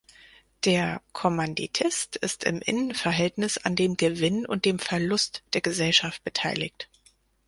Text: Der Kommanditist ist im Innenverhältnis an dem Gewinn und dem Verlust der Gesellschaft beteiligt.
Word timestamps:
Der 0.65 0.99
Kommanditist 1.11 2.15
ist 2.15 2.43
im 2.43 2.59
Innenverhältnis 2.59 3.59
an 3.59 3.75
dem 3.75 3.97
Gewinn 3.97 4.47
und 4.47 4.65
dem 4.65 4.79
Verlust 4.79 5.43
der 5.53 5.61
Gesellschaft 5.61 6.23
beteiligt. 6.23 6.89